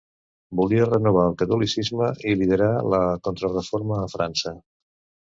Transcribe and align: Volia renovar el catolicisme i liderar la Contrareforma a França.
Volia 0.59 0.85
renovar 0.85 1.25
el 1.31 1.35
catolicisme 1.41 2.07
i 2.29 2.33
liderar 2.39 2.69
la 2.93 3.01
Contrareforma 3.27 3.99
a 4.05 4.09
França. 4.15 4.55